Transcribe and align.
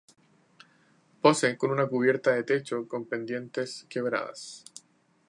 Posee 1.21 1.59
con 1.59 1.69
una 1.69 1.85
cubierta 1.85 2.31
de 2.31 2.43
techo 2.43 2.87
con 2.87 3.05
pendientes 3.05 3.85
quebradas. 3.87 4.65